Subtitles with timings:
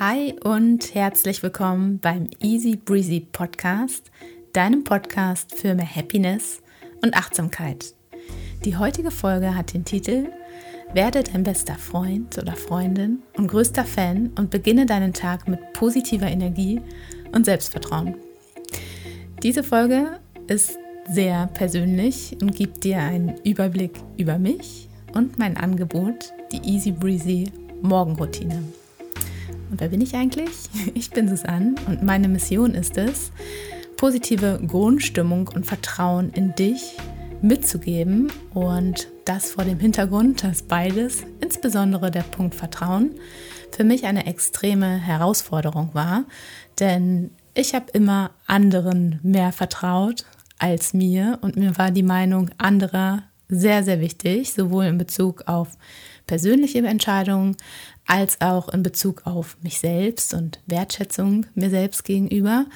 [0.00, 4.12] Hi und herzlich willkommen beim Easy Breezy Podcast,
[4.52, 6.62] deinem Podcast für mehr Happiness
[7.02, 7.94] und Achtsamkeit.
[8.64, 10.28] Die heutige Folge hat den Titel
[10.92, 16.28] Werde dein bester Freund oder Freundin und größter Fan und beginne deinen Tag mit positiver
[16.28, 16.80] Energie
[17.32, 18.14] und Selbstvertrauen.
[19.42, 20.78] Diese Folge ist
[21.10, 27.50] sehr persönlich und gibt dir einen Überblick über mich und mein Angebot, die Easy Breezy
[27.82, 28.62] Morgenroutine.
[29.70, 30.50] Und wer bin ich eigentlich?
[30.94, 33.30] Ich bin Susanne und meine Mission ist es,
[33.96, 36.96] positive Grundstimmung und Vertrauen in dich
[37.42, 43.12] mitzugeben und das vor dem Hintergrund, dass beides, insbesondere der Punkt Vertrauen,
[43.70, 46.24] für mich eine extreme Herausforderung war,
[46.80, 50.24] denn ich habe immer anderen mehr vertraut
[50.58, 55.76] als mir und mir war die Meinung anderer sehr, sehr wichtig, sowohl in Bezug auf
[56.28, 57.56] persönliche Entscheidungen
[58.06, 62.66] als auch in Bezug auf mich selbst und Wertschätzung mir selbst gegenüber.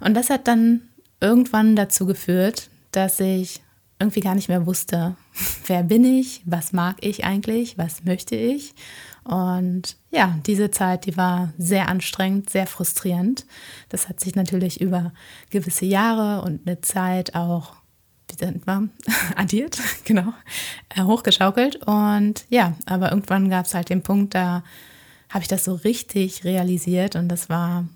[0.00, 0.80] Und das hat dann
[1.20, 3.60] irgendwann dazu geführt, dass ich
[3.98, 5.16] irgendwie gar nicht mehr wusste,
[5.66, 8.74] wer bin ich, was mag ich eigentlich, was möchte ich.
[9.22, 13.44] Und ja, diese Zeit, die war sehr anstrengend, sehr frustrierend.
[13.90, 15.12] Das hat sich natürlich über
[15.50, 17.74] gewisse Jahre und eine Zeit auch
[18.40, 18.88] sind wir,
[19.36, 20.32] addiert, genau,
[20.88, 21.76] äh, hochgeschaukelt.
[21.86, 24.62] Und ja, aber irgendwann gab es halt den Punkt, da
[25.28, 27.86] habe ich das so richtig realisiert und das war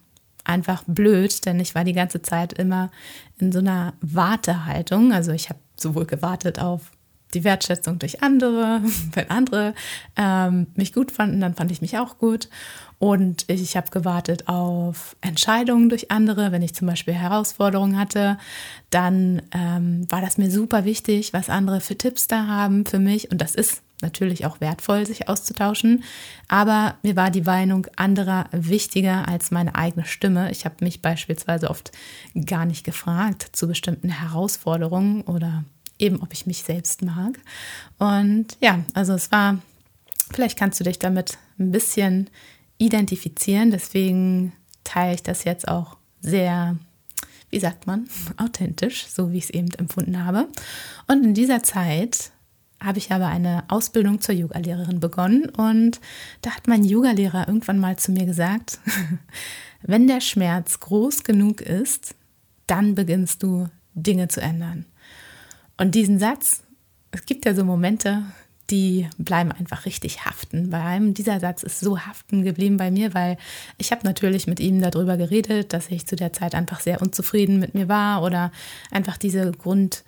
[0.45, 2.91] einfach blöd, denn ich war die ganze Zeit immer
[3.39, 5.12] in so einer Wartehaltung.
[5.12, 6.92] Also ich habe sowohl gewartet auf
[7.35, 8.83] die Wertschätzung durch andere,
[9.13, 9.75] wenn andere
[10.17, 12.49] ähm, mich gut fanden, dann fand ich mich auch gut.
[12.99, 16.53] Und ich habe gewartet auf Entscheidungen durch andere.
[16.53, 18.39] Wenn ich zum Beispiel Herausforderungen hatte,
[18.91, 23.31] dann ähm, war das mir super wichtig, was andere für Tipps da haben für mich.
[23.31, 26.05] Und das ist natürlich auch wertvoll, sich auszutauschen.
[26.49, 30.51] Aber mir war die Meinung anderer wichtiger als meine eigene Stimme.
[30.51, 31.91] Ich habe mich beispielsweise oft
[32.47, 35.65] gar nicht gefragt zu bestimmten Herausforderungen oder
[36.04, 37.38] eben, ob ich mich selbst mag.
[37.98, 39.59] Und ja, also es war,
[40.31, 42.31] vielleicht kannst du dich damit ein bisschen
[42.78, 43.70] identifizieren.
[43.70, 44.53] Deswegen
[44.84, 46.76] teile ich das jetzt auch sehr,
[47.50, 50.48] wie sagt man, authentisch, so wie ich es eben empfunden habe.
[51.06, 52.31] Und in dieser Zeit
[52.82, 56.00] habe ich aber eine Ausbildung zur Yogalehrerin begonnen und
[56.43, 58.78] da hat mein Yogalehrer irgendwann mal zu mir gesagt,
[59.82, 62.14] wenn der Schmerz groß genug ist,
[62.66, 64.84] dann beginnst du Dinge zu ändern.
[65.77, 66.62] Und diesen Satz,
[67.11, 68.23] es gibt ja so Momente,
[68.71, 71.15] die bleiben einfach richtig haften bei einem.
[71.15, 73.37] Dieser Satz ist so haften geblieben bei mir, weil
[73.77, 77.59] ich habe natürlich mit ihm darüber geredet, dass ich zu der Zeit einfach sehr unzufrieden
[77.59, 78.53] mit mir war oder
[78.91, 80.05] einfach diese Grund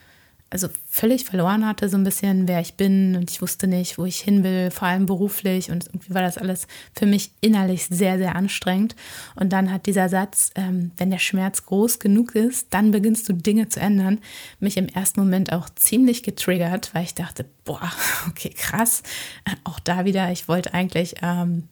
[0.48, 4.04] also völlig verloren hatte, so ein bisschen, wer ich bin und ich wusste nicht, wo
[4.04, 8.16] ich hin will, vor allem beruflich und irgendwie war das alles für mich innerlich sehr,
[8.16, 8.94] sehr anstrengend.
[9.34, 13.32] Und dann hat dieser Satz, ähm, wenn der Schmerz groß genug ist, dann beginnst du
[13.32, 14.20] Dinge zu ändern,
[14.60, 17.90] mich im ersten Moment auch ziemlich getriggert, weil ich dachte, boah,
[18.28, 19.02] okay, krass,
[19.64, 21.64] auch da wieder, ich wollte eigentlich ähm,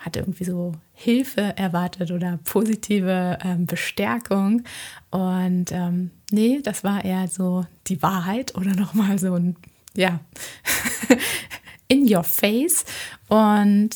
[0.00, 4.64] hatte irgendwie so Hilfe erwartet oder positive ähm, Bestärkung.
[5.10, 9.56] Und ähm, nee, das war eher so die Wahrheit oder nochmal so ein,
[9.94, 10.20] ja,
[11.88, 12.84] in your face.
[13.28, 13.90] Und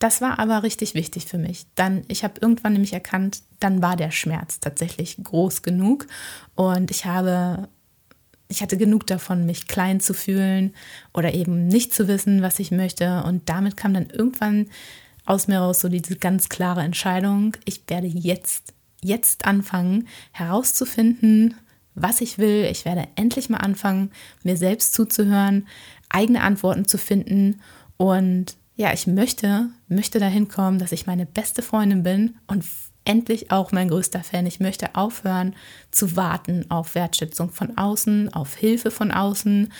[0.00, 1.66] das war aber richtig wichtig für mich.
[1.74, 6.06] Dann, ich habe irgendwann nämlich erkannt, dann war der Schmerz tatsächlich groß genug
[6.54, 7.68] und ich habe
[8.50, 10.74] ich hatte genug davon, mich klein zu fühlen
[11.14, 13.22] oder eben nicht zu wissen, was ich möchte.
[13.22, 14.66] Und damit kam dann irgendwann
[15.30, 21.54] aus mir raus so diese ganz klare Entscheidung, ich werde jetzt, jetzt anfangen herauszufinden,
[21.94, 22.64] was ich will.
[22.64, 24.10] Ich werde endlich mal anfangen,
[24.42, 25.68] mir selbst zuzuhören,
[26.08, 27.60] eigene Antworten zu finden
[27.96, 32.64] und ja, ich möchte, möchte dahin kommen, dass ich meine beste Freundin bin und
[33.04, 34.46] endlich auch mein größter Fan.
[34.46, 35.54] Ich möchte aufhören
[35.90, 39.72] zu warten auf Wertschätzung von außen, auf Hilfe von außen,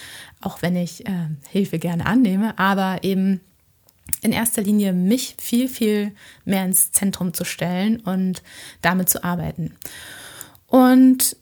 [0.42, 3.40] auch wenn ich äh, Hilfe gerne annehme, aber eben
[4.22, 6.12] in erster Linie mich viel, viel
[6.44, 8.42] mehr ins Zentrum zu stellen und
[8.82, 9.74] damit zu arbeiten.
[10.66, 11.36] Und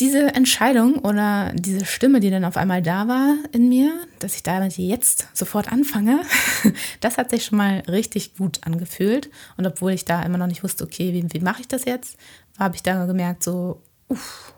[0.00, 4.42] diese Entscheidung oder diese Stimme, die dann auf einmal da war in mir, dass ich
[4.42, 6.20] damit jetzt sofort anfange,
[7.00, 9.30] das hat sich schon mal richtig gut angefühlt.
[9.56, 12.16] Und obwohl ich da immer noch nicht wusste, okay, wie, wie mache ich das jetzt,
[12.58, 14.54] habe ich da gemerkt, so, uff,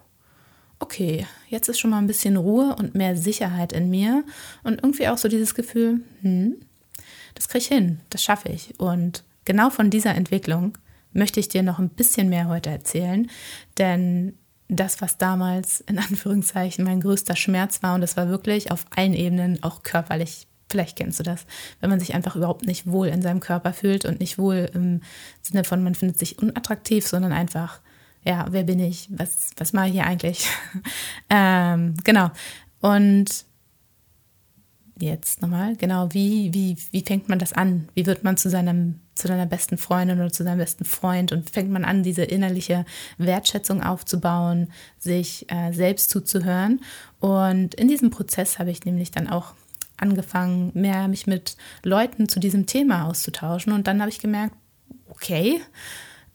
[0.78, 4.24] okay, jetzt ist schon mal ein bisschen Ruhe und mehr Sicherheit in mir.
[4.62, 6.56] Und irgendwie auch so dieses Gefühl, hm,
[7.34, 8.78] das kriege ich hin, das schaffe ich.
[8.78, 10.78] Und genau von dieser Entwicklung
[11.12, 13.30] möchte ich dir noch ein bisschen mehr heute erzählen,
[13.78, 14.38] denn
[14.68, 19.14] das, was damals in Anführungszeichen mein größter Schmerz war, und das war wirklich auf allen
[19.14, 21.46] Ebenen, auch körperlich Vielleicht kennst du das,
[21.80, 25.02] wenn man sich einfach überhaupt nicht wohl in seinem Körper fühlt und nicht wohl im
[25.40, 27.80] Sinne von, man findet sich unattraktiv, sondern einfach,
[28.24, 29.08] ja, wer bin ich?
[29.10, 30.48] Was, was mache ich hier eigentlich?
[31.30, 32.30] ähm, genau.
[32.80, 33.44] Und
[34.98, 37.88] jetzt nochmal, genau, wie, wie, wie fängt man das an?
[37.94, 41.50] Wie wird man zu seinem, zu deiner besten Freundin oder zu seinem besten Freund und
[41.50, 42.84] fängt man an, diese innerliche
[43.18, 44.68] Wertschätzung aufzubauen,
[44.98, 46.80] sich äh, selbst zuzuhören?
[47.20, 49.54] Und in diesem Prozess habe ich nämlich dann auch
[49.96, 53.72] angefangen, mehr mich mit Leuten zu diesem Thema auszutauschen.
[53.72, 54.54] Und dann habe ich gemerkt,
[55.08, 55.60] okay,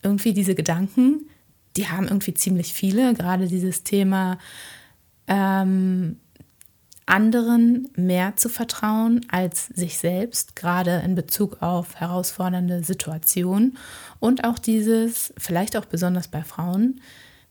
[0.02, 1.30] irgendwie diese Gedanken,
[1.76, 4.38] die haben irgendwie ziemlich viele, gerade dieses Thema,
[5.28, 6.18] ähm,
[7.10, 13.78] anderen mehr zu vertrauen als sich selbst, gerade in Bezug auf herausfordernde Situationen
[14.20, 17.02] und auch dieses, vielleicht auch besonders bei Frauen,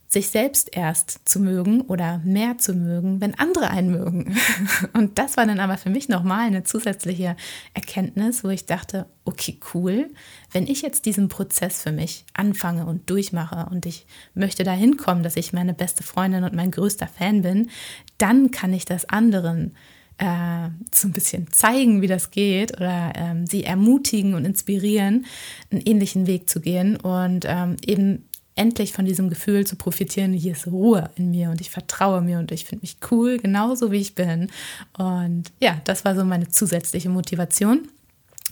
[0.08, 4.34] sich selbst erst zu mögen oder mehr zu mögen, wenn andere einen mögen.
[4.94, 7.36] Und das war dann aber für mich nochmal eine zusätzliche
[7.74, 10.08] Erkenntnis, wo ich dachte, okay, cool,
[10.50, 15.22] wenn ich jetzt diesen Prozess für mich anfange und durchmache und ich möchte dahin kommen,
[15.22, 17.68] dass ich meine beste Freundin und mein größter Fan bin,
[18.16, 19.76] dann kann ich das anderen
[20.16, 25.26] äh, so ein bisschen zeigen, wie das geht oder ähm, sie ermutigen und inspirieren,
[25.70, 28.27] einen ähnlichen Weg zu gehen und ähm, eben
[28.58, 32.38] endlich von diesem Gefühl zu profitieren, hier ist Ruhe in mir und ich vertraue mir
[32.38, 34.50] und ich finde mich cool, genauso wie ich bin.
[34.96, 37.88] Und ja, das war so meine zusätzliche Motivation.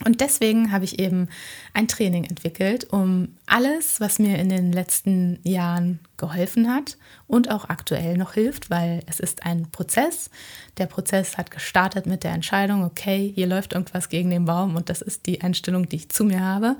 [0.04, 1.28] Und deswegen habe ich eben
[1.72, 7.70] ein Training entwickelt, um alles, was mir in den letzten Jahren geholfen hat und auch
[7.70, 10.30] aktuell noch hilft, weil es ist ein Prozess.
[10.76, 14.90] Der Prozess hat gestartet mit der Entscheidung, okay, hier läuft irgendwas gegen den Baum und
[14.90, 16.76] das ist die Einstellung, die ich zu mir habe.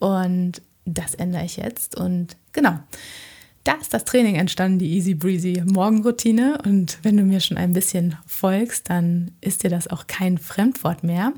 [0.00, 1.96] Und das ändere ich jetzt.
[1.96, 2.78] Und genau,
[3.64, 6.58] da ist das Training entstanden, die Easy Breezy Morgenroutine.
[6.64, 11.02] Und wenn du mir schon ein bisschen folgst, dann ist dir das auch kein Fremdwort
[11.02, 11.32] mehr.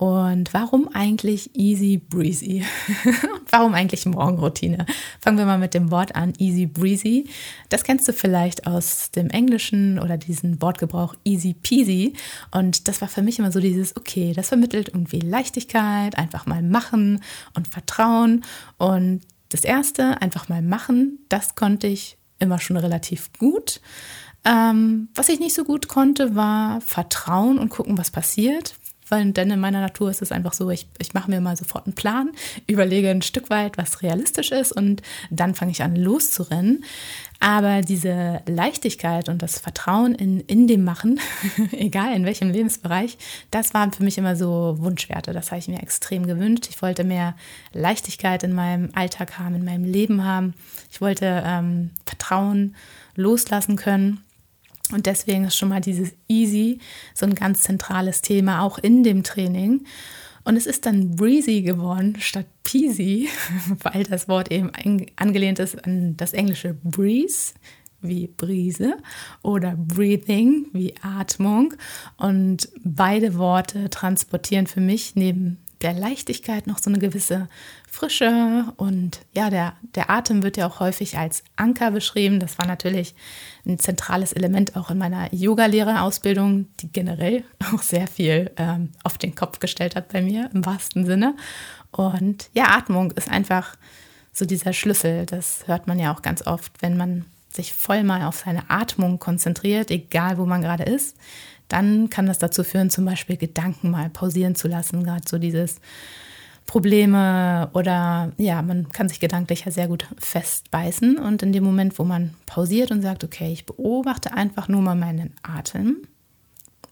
[0.00, 2.64] Und warum eigentlich Easy Breezy?
[3.50, 4.86] warum eigentlich Morgenroutine?
[5.20, 7.28] Fangen wir mal mit dem Wort an, Easy Breezy.
[7.68, 12.14] Das kennst du vielleicht aus dem Englischen oder diesen Wortgebrauch Easy Peasy.
[12.50, 16.62] Und das war für mich immer so dieses, okay, das vermittelt irgendwie Leichtigkeit, einfach mal
[16.62, 17.22] machen
[17.54, 18.42] und Vertrauen.
[18.78, 19.20] Und
[19.50, 23.82] das Erste, einfach mal machen, das konnte ich immer schon relativ gut.
[24.46, 28.79] Ähm, was ich nicht so gut konnte, war Vertrauen und gucken, was passiert
[29.10, 31.86] weil denn in meiner Natur ist es einfach so, ich, ich mache mir mal sofort
[31.86, 32.30] einen Plan,
[32.66, 36.84] überlege ein Stück weit, was realistisch ist und dann fange ich an loszurennen.
[37.42, 41.18] Aber diese Leichtigkeit und das Vertrauen in, in dem Machen,
[41.72, 43.16] egal in welchem Lebensbereich,
[43.50, 45.32] das waren für mich immer so Wunschwerte.
[45.32, 46.66] Das habe ich mir extrem gewünscht.
[46.68, 47.34] Ich wollte mehr
[47.72, 50.52] Leichtigkeit in meinem Alltag haben, in meinem Leben haben.
[50.92, 52.76] Ich wollte ähm, Vertrauen
[53.16, 54.22] loslassen können.
[54.92, 56.78] Und deswegen ist schon mal dieses Easy
[57.14, 59.84] so ein ganz zentrales Thema, auch in dem Training.
[60.44, 63.28] Und es ist dann breezy geworden statt peasy,
[63.82, 64.70] weil das Wort eben
[65.16, 67.52] angelehnt ist an das englische breeze,
[68.02, 68.96] wie Brise,
[69.42, 71.74] oder breathing, wie Atmung.
[72.16, 77.48] Und beide Worte transportieren für mich neben der Leichtigkeit noch so eine gewisse
[77.88, 82.38] Frische und ja, der, der Atem wird ja auch häufig als Anker beschrieben.
[82.38, 83.14] Das war natürlich
[83.66, 89.34] ein zentrales Element auch in meiner Yoga-Lehrerausbildung, die generell auch sehr viel ähm, auf den
[89.34, 91.36] Kopf gestellt hat bei mir im wahrsten Sinne.
[91.90, 93.76] Und ja, Atmung ist einfach
[94.32, 95.26] so dieser Schlüssel.
[95.26, 99.18] Das hört man ja auch ganz oft, wenn man sich voll mal auf seine Atmung
[99.18, 101.16] konzentriert, egal wo man gerade ist,
[101.70, 105.80] dann kann das dazu führen, zum Beispiel Gedanken mal pausieren zu lassen, gerade so dieses
[106.66, 111.98] Probleme oder ja, man kann sich gedanklich ja sehr gut festbeißen und in dem Moment,
[111.98, 115.96] wo man pausiert und sagt, okay, ich beobachte einfach nur mal meinen Atem,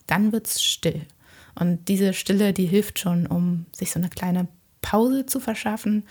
[0.07, 1.03] dann wird es still.
[1.55, 4.49] Und diese Stille, die hilft schon, um sich so eine kleine
[4.81, 6.05] Pause zu verschaffen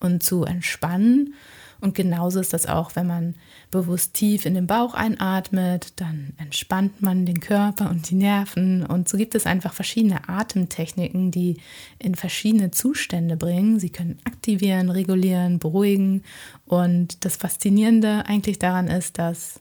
[0.00, 1.34] und zu entspannen
[1.80, 3.34] und genauso ist das auch, wenn man
[3.70, 8.84] bewusst tief in den Bauch einatmet, dann entspannt man den Körper und die Nerven.
[8.84, 11.58] Und so gibt es einfach verschiedene Atemtechniken, die
[11.98, 13.78] in verschiedene Zustände bringen.
[13.78, 16.24] Sie können aktivieren, regulieren, beruhigen.
[16.66, 19.60] Und das Faszinierende eigentlich daran ist, dass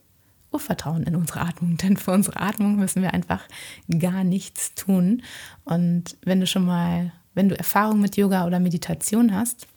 [0.51, 3.43] Urvertrauen in unsere Atmung, denn für unsere Atmung müssen wir einfach
[3.99, 5.21] gar nichts tun.
[5.65, 9.67] Und wenn du schon mal, wenn du Erfahrung mit Yoga oder Meditation hast,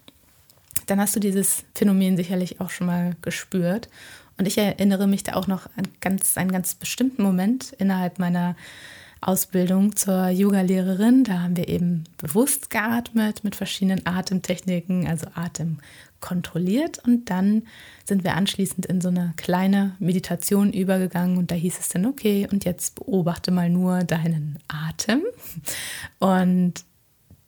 [0.91, 3.89] dann hast du dieses Phänomen sicherlich auch schon mal gespürt.
[4.39, 8.57] Und ich erinnere mich da auch noch an ganz, einen ganz bestimmten Moment innerhalb meiner
[9.21, 11.25] Ausbildung zur Yoga-Lehrerin.
[11.25, 15.79] Da haben wir eben bewusst geatmet mit verschiedenen Atemtechniken, also Atem
[16.21, 16.99] kontrolliert.
[17.07, 17.65] Und dann
[18.05, 21.37] sind wir anschließend in so eine kleine Meditation übergegangen.
[21.37, 25.23] Und da hieß es dann, okay, und jetzt beobachte mal nur deinen Atem.
[26.19, 26.85] Und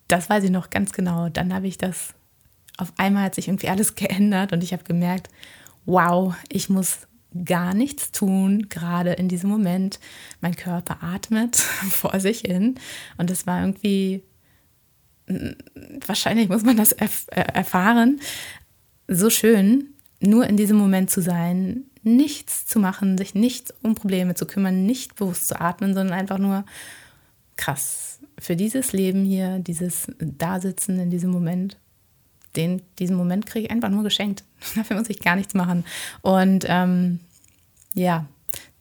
[0.09, 1.31] das weiß ich noch ganz genau.
[1.31, 2.15] Dann habe ich das,
[2.83, 5.29] auf einmal hat sich irgendwie alles geändert und ich habe gemerkt,
[5.87, 7.07] wow, ich muss
[7.45, 9.99] gar nichts tun, gerade in diesem Moment.
[10.41, 11.57] Mein Körper atmet
[11.91, 12.75] vor sich hin
[13.17, 14.23] und es war irgendwie,
[16.07, 18.21] wahrscheinlich muss man das erf äh, erfahren,
[19.09, 19.89] so schön,
[20.21, 24.87] nur in diesem Moment zu sein, nichts zu machen, sich nicht um Probleme zu kümmern,
[24.87, 26.65] nicht bewusst zu atmen, sondern einfach nur
[27.57, 28.21] krass.
[28.39, 31.79] Für dieses Leben hier, dieses Dasitzen in diesem Moment,
[32.57, 34.45] den, diesen Moment kriege ich einfach nur geschenkt.
[34.75, 35.85] Dafür muss ich gar nichts machen.
[36.21, 37.21] Und ähm,
[37.95, 38.27] ja,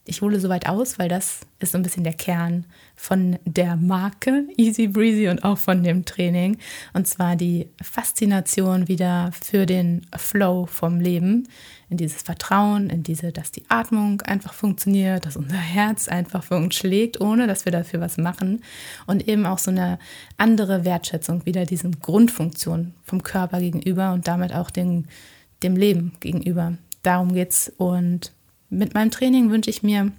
[0.05, 4.47] ich hole soweit aus, weil das ist so ein bisschen der Kern von der Marke
[4.57, 6.57] Easy Breezy und auch von dem Training.
[6.93, 11.47] Und zwar die Faszination wieder für den Flow vom Leben,
[11.91, 16.55] in dieses Vertrauen, in diese, dass die Atmung einfach funktioniert, dass unser Herz einfach für
[16.55, 18.63] uns schlägt, ohne dass wir dafür was machen.
[19.07, 19.99] Und eben auch so eine
[20.37, 25.09] andere Wertschätzung wieder diesen Grundfunktionen vom Körper gegenüber und damit auch den,
[25.63, 26.77] dem Leben gegenüber.
[27.03, 27.69] Darum geht's.
[27.75, 28.31] Und
[28.69, 30.13] mit meinem Training wünsche ich mir,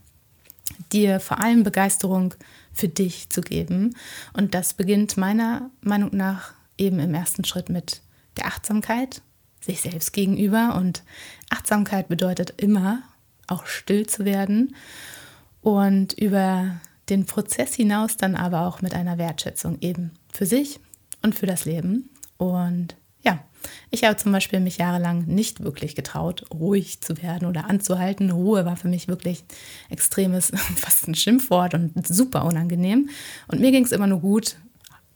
[0.93, 2.35] dir vor allem Begeisterung
[2.75, 3.97] für dich zu geben.
[4.35, 8.02] Und das beginnt meiner Meinung nach eben im ersten Schritt mit
[8.37, 9.23] der Achtsamkeit,
[9.62, 10.75] sich selbst gegenüber.
[10.76, 11.02] Und
[11.50, 13.02] Achtsamkeit bedeutet immer
[13.47, 14.75] auch still zu werden
[15.61, 16.76] und über
[17.09, 20.81] den Prozess hinaus dann aber auch mit einer Wertschätzung eben für sich
[21.23, 22.11] und für das Leben.
[22.37, 23.45] Und ja,
[23.90, 28.31] ich habe zum Beispiel mich jahrelang nicht wirklich getraut, ruhig zu werden oder anzuhalten.
[28.31, 29.45] Ruhe war für mich wirklich
[29.90, 33.11] extremes, fast ein Schimpfwort und super unangenehm.
[33.49, 34.57] Und mir ging es immer nur gut,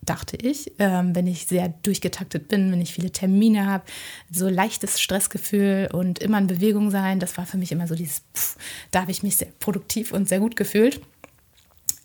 [0.06, 3.84] dachte ich, ähm, wenn ich sehr durchgetaktet bin, wenn ich viele Termine habe,
[4.30, 8.22] so leichtes Stressgefühl und immer in Bewegung sein, das war für mich immer so dieses,
[8.34, 8.56] pff,
[8.90, 11.00] da habe ich mich sehr produktiv und sehr gut gefühlt.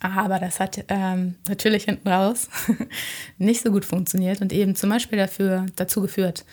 [0.00, 2.48] Aber das hat ähm, natürlich hinten raus
[3.38, 6.44] nicht so gut funktioniert und eben zum Beispiel dafür, dazu geführt,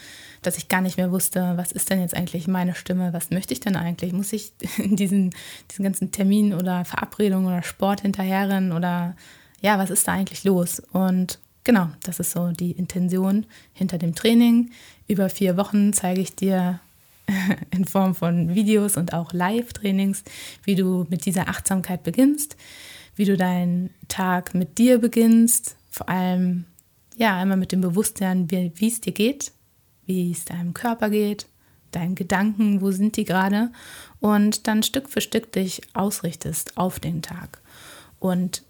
[0.43, 3.53] dass ich gar nicht mehr wusste, was ist denn jetzt eigentlich meine Stimme, was möchte
[3.53, 4.13] ich denn eigentlich?
[4.13, 5.31] Muss ich in diesen,
[5.71, 9.15] diesen ganzen Terminen oder Verabredungen oder Sport hinterherrennen oder
[9.61, 10.81] ja, was ist da eigentlich los?
[10.91, 14.71] Und genau, das ist so die Intention hinter dem Training.
[15.07, 16.79] Über vier Wochen zeige ich dir
[17.71, 20.23] in Form von Videos und auch Live-Trainings,
[20.63, 22.55] wie du mit dieser Achtsamkeit beginnst
[23.19, 26.63] wie du deinen Tag mit dir beginnst, vor allem
[27.17, 29.51] ja einmal mit dem Bewusstsein, wie, es dir geht,
[30.05, 31.45] wie es deinem Körper geht,
[31.91, 33.73] deinen Gedanken, wo sind die gerade
[34.21, 37.61] und dann Stück für Stück dich ausrichtest auf den Tag.
[38.19, 38.63] Und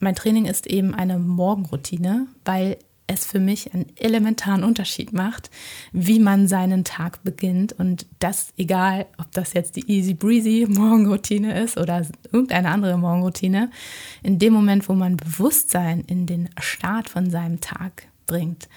[0.00, 5.50] mein Training ist eben eine Morgenroutine, weil es für mich einen elementaren Unterschied macht,
[5.92, 7.72] wie man seinen Tag beginnt.
[7.72, 13.70] Und das egal, ob das jetzt die Easy Breezy Morgenroutine ist oder irgendeine andere Morgenroutine.
[14.22, 18.68] In dem Moment, wo man Bewusstsein in den Start von seinem Tag bringt,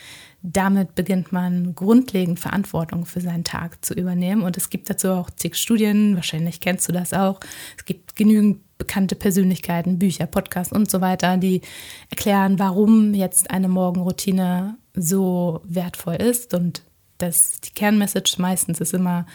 [0.42, 4.42] damit beginnt man grundlegend Verantwortung für seinen Tag zu übernehmen.
[4.42, 7.40] Und es gibt dazu auch zig Studien, wahrscheinlich kennst du das auch.
[7.78, 11.62] Es gibt genügend bekannte Persönlichkeiten, Bücher, Podcasts und so weiter, die
[12.10, 16.54] erklären, warum jetzt eine Morgenroutine so wertvoll ist.
[16.54, 16.84] Und
[17.18, 19.26] das, die Kernmessage meistens ist immer,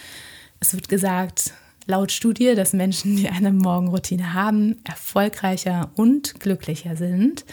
[0.61, 1.55] es wird gesagt,
[1.87, 7.47] laut Studie, dass Menschen, die eine Morgenroutine haben, erfolgreicher und glücklicher sind.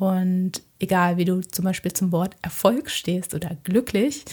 [0.00, 4.24] Und egal wie du zum Beispiel zum Wort Erfolg stehst oder glücklich,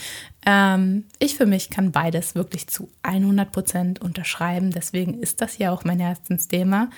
[0.46, 4.70] ähm, ich für mich kann beides wirklich zu 100 Prozent unterschreiben.
[4.70, 6.88] Deswegen ist das ja auch mein Herzensthema.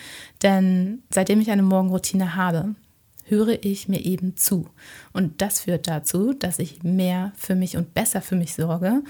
[0.43, 2.77] Denn seitdem ich eine Morgenroutine habe,
[3.25, 4.69] höre ich mir eben zu.
[5.13, 9.03] Und das führt dazu, dass ich mehr für mich und besser für mich sorge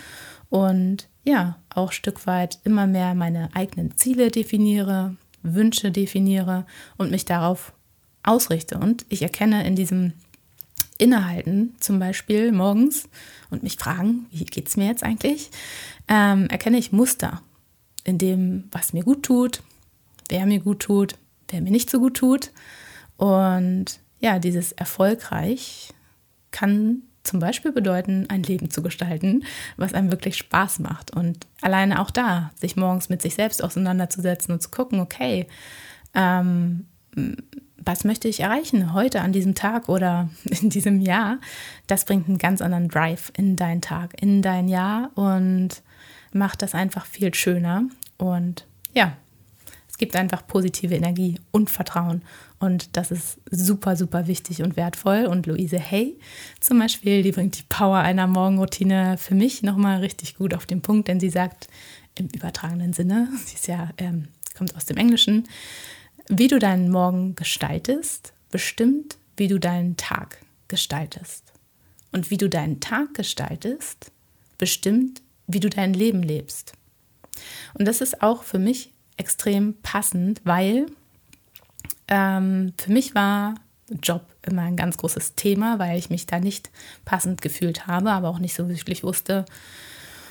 [0.49, 6.64] und ja, auch Stück weit immer mehr meine eigenen Ziele definiere, Wünsche definiere
[6.97, 7.75] und mich darauf
[8.23, 8.79] ausrichte.
[8.79, 10.12] Und ich erkenne in diesem
[10.99, 13.09] Innehalten, zum Beispiel morgens,
[13.50, 15.50] und mich fragen, wie geht es mir jetzt eigentlich,
[16.09, 17.43] ähm, erkenne ich Muster
[18.05, 19.62] in dem, was mir gut tut,
[20.29, 21.17] wer mir gut tut,
[21.49, 22.50] wer mir nicht so gut tut.
[23.17, 25.93] Und ja, dieses erfolgreich
[26.50, 29.45] kann zum Beispiel bedeuten, ein Leben zu gestalten,
[29.77, 31.15] was einem wirklich Spaß macht.
[31.15, 35.47] Und alleine auch da, sich morgens mit sich selbst auseinanderzusetzen und zu gucken, okay,
[36.15, 36.87] ähm,
[37.85, 41.39] was möchte ich erreichen heute an diesem Tag oder in diesem Jahr,
[41.87, 45.83] das bringt einen ganz anderen Drive in deinen Tag, in dein Jahr und
[46.33, 47.85] macht das einfach viel schöner.
[48.19, 49.17] Und ja,
[49.89, 52.23] es gibt einfach positive Energie und Vertrauen
[52.59, 55.27] Und das ist super, super wichtig und wertvoll.
[55.27, 56.19] Und Luise Hay
[56.61, 60.83] zum Beispiel, die bringt die Power einer Morgenroutine für mich nochmal richtig gut auf den
[60.83, 61.69] Punkt, denn sie sagt
[62.17, 65.49] im übertragenen Sinne, sie ist ja, ähm, kommt aus dem Englischen,
[66.31, 71.53] wie du deinen Morgen gestaltest, bestimmt, wie du deinen Tag gestaltest.
[72.13, 74.13] Und wie du deinen Tag gestaltest,
[74.57, 76.73] bestimmt, wie du dein Leben lebst.
[77.75, 80.87] Und das ist auch für mich extrem passend, weil
[82.09, 83.57] ähm, für mich war
[84.03, 86.71] Job immer ein ganz großes Thema, weil ich mich da nicht
[87.05, 89.45] passend gefühlt habe, aber auch nicht so wirklich wusste,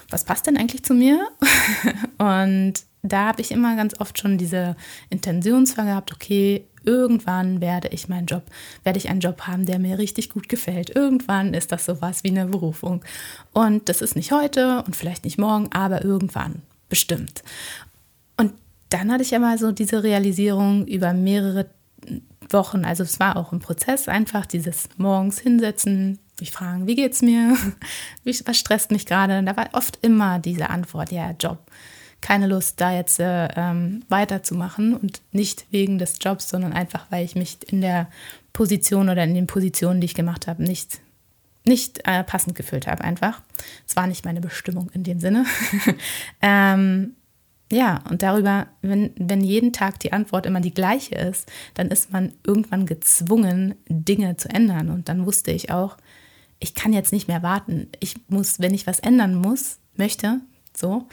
[0.09, 1.27] was passt denn eigentlich zu mir?
[2.17, 4.75] und da habe ich immer ganz oft schon diese
[5.09, 8.43] Intentionsfrage gehabt, okay, irgendwann werde ich meinen Job,
[8.83, 10.95] werde ich einen Job haben, der mir richtig gut gefällt.
[10.95, 13.03] Irgendwann ist das sowas wie eine Berufung.
[13.53, 17.43] Und das ist nicht heute und vielleicht nicht morgen, aber irgendwann bestimmt.
[18.37, 18.53] Und
[18.89, 21.67] dann hatte ich aber so diese Realisierung über mehrere
[22.49, 27.21] Wochen, also es war auch ein Prozess, einfach dieses morgens hinsetzen, mich fragen, wie geht's
[27.21, 27.55] mir,
[28.23, 29.43] was stresst mich gerade.
[29.43, 31.59] Da war oft immer diese Antwort, ja, Job.
[32.21, 37.23] Keine Lust, da jetzt äh, ähm, weiterzumachen und nicht wegen des Jobs, sondern einfach, weil
[37.23, 38.09] ich mich in der
[38.53, 40.99] Position oder in den Positionen, die ich gemacht habe, nicht,
[41.65, 43.41] nicht äh, passend gefühlt habe, einfach.
[43.87, 45.45] Es war nicht meine Bestimmung in dem Sinne.
[46.41, 47.15] ähm,
[47.71, 52.11] ja, und darüber, wenn, wenn jeden Tag die Antwort immer die gleiche ist, dann ist
[52.11, 54.89] man irgendwann gezwungen, Dinge zu ändern.
[54.89, 55.97] Und dann wusste ich auch,
[56.59, 57.87] ich kann jetzt nicht mehr warten.
[57.99, 60.41] Ich muss, wenn ich was ändern muss, möchte,
[60.75, 61.07] so,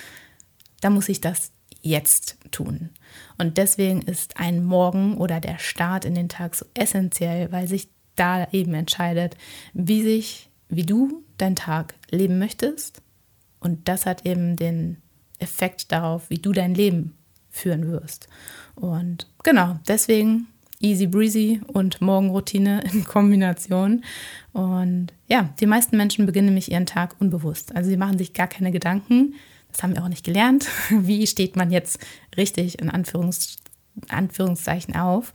[0.86, 1.50] dann muss ich das
[1.82, 2.90] jetzt tun.
[3.38, 7.88] Und deswegen ist ein Morgen oder der Start in den Tag so essentiell, weil sich
[8.14, 9.36] da eben entscheidet,
[9.74, 13.02] wie sich, wie du deinen Tag leben möchtest.
[13.58, 14.98] Und das hat eben den
[15.40, 17.18] Effekt darauf, wie du dein Leben
[17.50, 18.28] führen wirst.
[18.76, 20.46] Und genau, deswegen
[20.78, 24.04] easy breezy und Morgenroutine in Kombination.
[24.52, 27.74] Und ja, die meisten Menschen beginnen nämlich ihren Tag unbewusst.
[27.74, 29.34] Also sie machen sich gar keine Gedanken.
[29.72, 30.68] Das haben wir auch nicht gelernt.
[30.90, 31.98] Wie steht man jetzt
[32.36, 33.56] richtig in Anführungs
[34.08, 35.32] Anführungszeichen auf?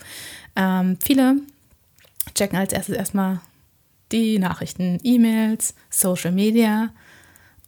[0.56, 1.38] Ähm, viele
[2.36, 3.42] checken als erstes erstmal
[4.12, 6.92] die Nachrichten, E-Mails, Social Media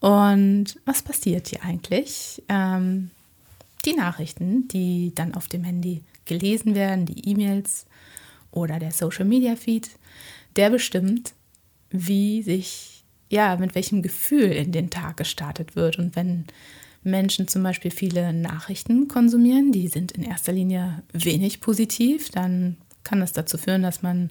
[0.04, 2.44] und was passiert hier eigentlich?
[2.50, 3.10] Ähm,
[3.86, 7.86] die Nachrichten, die dann auf dem Handy gelesen werden, die E-Mails
[8.52, 9.90] oder der Social Media Feed,
[10.58, 11.34] der bestimmt,
[11.90, 12.93] wie sich,
[13.34, 15.98] ja, mit welchem Gefühl in den Tag gestartet wird.
[15.98, 16.46] Und wenn
[17.02, 23.22] Menschen zum Beispiel viele Nachrichten konsumieren, die sind in erster Linie wenig positiv, dann kann
[23.22, 24.30] das dazu führen, dass man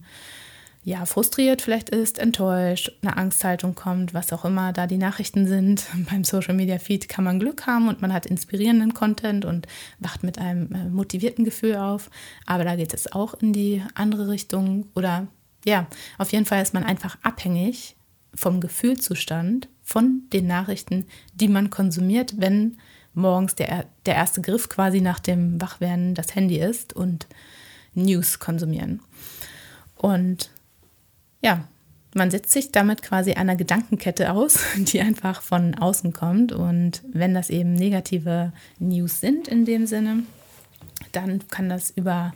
[0.84, 5.84] ja, frustriert vielleicht ist, enttäuscht, eine Angsthaltung kommt, was auch immer da die Nachrichten sind.
[6.08, 9.66] Beim Social Media Feed kann man Glück haben und man hat inspirierenden Content und
[9.98, 12.08] wacht mit einem äh, motivierten Gefühl auf.
[12.46, 15.26] Aber da geht es auch in die andere Richtung oder
[15.64, 15.88] ja,
[16.18, 17.96] auf jeden Fall ist man einfach abhängig
[18.34, 22.78] vom Gefühlzustand von den Nachrichten, die man konsumiert, wenn
[23.14, 27.26] morgens der, der erste Griff quasi nach dem Wachwerden das Handy ist und
[27.94, 29.00] News konsumieren.
[29.96, 30.50] Und
[31.42, 31.68] ja,
[32.14, 36.52] man setzt sich damit quasi einer Gedankenkette aus, die einfach von außen kommt.
[36.52, 40.24] Und wenn das eben negative News sind in dem Sinne,
[41.12, 42.32] dann kann das über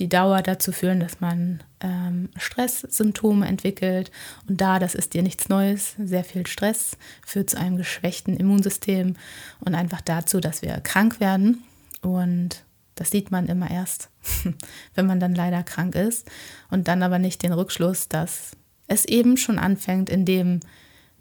[0.00, 4.10] die Dauer dazu führen, dass man ähm, Stresssymptome entwickelt.
[4.48, 9.16] Und da, das ist dir nichts Neues, sehr viel Stress führt zu einem geschwächten Immunsystem
[9.60, 11.62] und einfach dazu, dass wir krank werden.
[12.00, 14.08] Und das sieht man immer erst,
[14.94, 16.28] wenn man dann leider krank ist
[16.70, 18.52] und dann aber nicht den Rückschluss, dass
[18.88, 20.60] es eben schon anfängt in dem,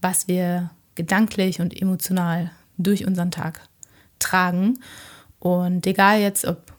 [0.01, 3.61] was wir gedanklich und emotional durch unseren Tag
[4.19, 4.79] tragen.
[5.39, 6.73] Und egal jetzt, ob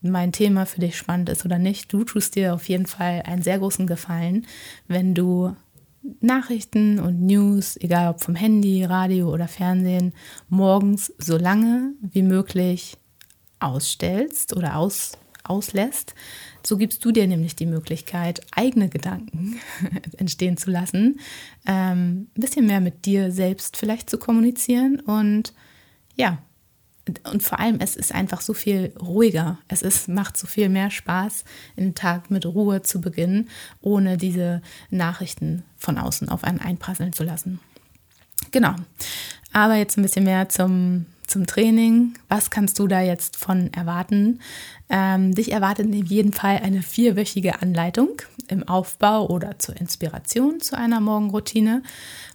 [0.00, 3.42] mein Thema für dich spannend ist oder nicht, du tust dir auf jeden Fall einen
[3.42, 4.46] sehr großen Gefallen,
[4.86, 5.56] wenn du
[6.20, 10.14] Nachrichten und News, egal ob vom Handy, Radio oder Fernsehen,
[10.48, 12.96] morgens so lange wie möglich
[13.60, 16.14] ausstellst oder aus, auslässt,
[16.64, 19.58] so gibst du dir nämlich die Möglichkeit, eigene Gedanken
[20.16, 21.20] entstehen zu lassen,
[21.66, 25.52] ähm, ein bisschen mehr mit dir selbst vielleicht zu kommunizieren und
[26.14, 26.38] ja,
[27.30, 29.58] und vor allem, es ist einfach so viel ruhiger.
[29.68, 31.44] Es ist, macht so viel mehr Spaß,
[31.76, 33.48] den Tag mit Ruhe zu beginnen,
[33.80, 37.60] ohne diese Nachrichten von außen auf einen einprasseln zu lassen.
[38.50, 38.74] Genau.
[39.52, 42.14] Aber jetzt ein bisschen mehr zum zum Training.
[42.28, 44.40] Was kannst du da jetzt von erwarten?
[44.88, 50.76] Ähm, dich erwartet in jedem Fall eine vierwöchige Anleitung im Aufbau oder zur Inspiration zu
[50.76, 51.82] einer Morgenroutine.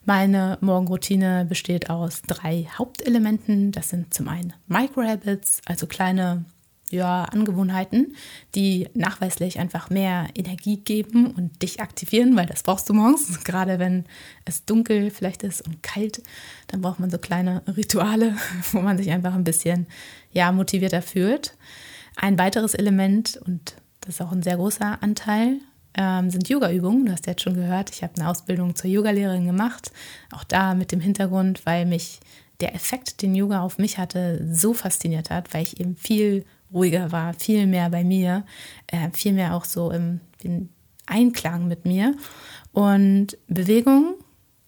[0.06, 3.72] Meine Morgenroutine besteht aus drei Hauptelementen.
[3.72, 6.46] Das sind zum einen Microhabits, also kleine
[6.94, 8.16] ja, Angewohnheiten,
[8.54, 13.44] die nachweislich einfach mehr Energie geben und dich aktivieren, weil das brauchst du morgens.
[13.44, 14.06] Gerade wenn
[14.46, 16.22] es dunkel vielleicht ist und kalt,
[16.68, 18.36] dann braucht man so kleine Rituale,
[18.72, 19.88] wo man sich einfach ein bisschen
[20.32, 21.56] ja, motivierter fühlt.
[22.16, 25.60] Ein weiteres Element, und das ist auch ein sehr großer Anteil,
[25.96, 27.06] ähm, sind Yoga-Übungen.
[27.06, 29.92] Du hast jetzt schon gehört, ich habe eine Ausbildung zur Yogalehrerin gemacht.
[30.32, 32.20] Auch da mit dem Hintergrund, weil mich
[32.60, 37.12] der Effekt, den Yoga auf mich hatte, so fasziniert hat, weil ich eben viel ruhiger
[37.12, 38.46] war, viel mehr bei mir,
[38.88, 40.70] äh, viel mehr auch so im, im
[41.06, 42.16] Einklang mit mir.
[42.72, 44.16] Und Bewegung,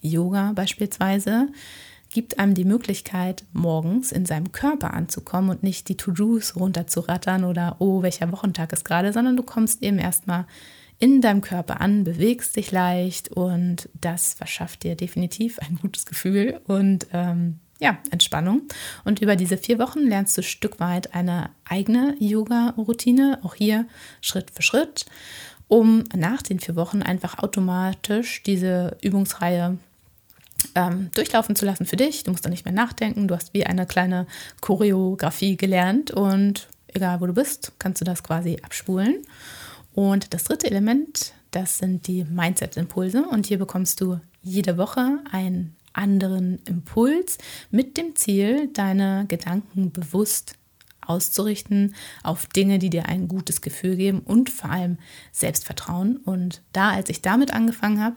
[0.00, 1.48] Yoga beispielsweise,
[2.10, 7.76] gibt einem die Möglichkeit, morgens in seinem Körper anzukommen und nicht die To-Dos runterzurattern oder,
[7.78, 10.46] oh, welcher Wochentag ist gerade, sondern du kommst eben erstmal
[10.98, 16.60] in deinem Körper an, bewegst dich leicht und das verschafft dir definitiv ein gutes Gefühl
[16.66, 18.62] und ähm, ja, Entspannung.
[19.04, 23.86] Und über diese vier Wochen lernst du Stück weit eine eigene Yoga-Routine, auch hier
[24.22, 25.04] Schritt für Schritt,
[25.68, 29.76] um nach den vier Wochen einfach automatisch diese Übungsreihe
[30.74, 32.24] ähm, durchlaufen zu lassen für dich.
[32.24, 33.28] Du musst da nicht mehr nachdenken.
[33.28, 34.26] Du hast wie eine kleine
[34.62, 39.26] Choreografie gelernt und egal wo du bist, kannst du das quasi abspulen.
[39.96, 43.24] Und das dritte Element, das sind die Mindset-Impulse.
[43.30, 47.38] Und hier bekommst du jede Woche ein anderen Impuls
[47.70, 50.52] mit dem Ziel, deine Gedanken bewusst
[51.00, 54.98] auszurichten auf Dinge, die dir ein gutes Gefühl geben und vor allem
[55.32, 56.18] Selbstvertrauen.
[56.18, 58.16] Und da, als ich damit angefangen habe,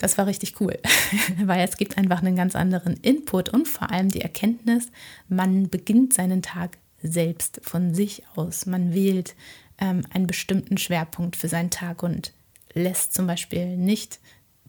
[0.00, 0.76] das war richtig cool,
[1.44, 4.88] weil es gibt einfach einen ganz anderen Input und vor allem die Erkenntnis,
[5.28, 8.66] man beginnt seinen Tag selbst von sich aus.
[8.66, 9.36] Man wählt
[9.78, 12.32] ähm, einen bestimmten Schwerpunkt für seinen Tag und
[12.72, 14.20] lässt zum Beispiel nicht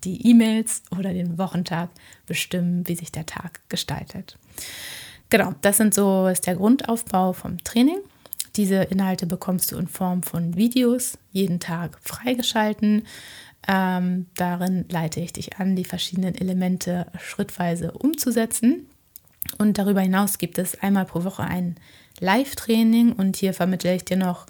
[0.04, 1.90] die E-Mails oder den Wochentag
[2.26, 4.38] bestimmen, wie sich der Tag gestaltet.
[5.30, 7.98] Genau, das sind so ist der Grundaufbau vom Training.
[8.56, 13.06] Diese Inhalte bekommst du in Form von Videos jeden Tag freigeschalten.
[13.68, 18.88] Ähm, darin leite ich dich an, die verschiedenen Elemente schrittweise umzusetzen.
[19.58, 21.76] Und darüber hinaus gibt es einmal pro Woche ein
[22.20, 24.46] Live-Training und hier vermittle ich dir noch